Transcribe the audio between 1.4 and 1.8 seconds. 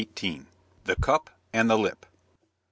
AND THE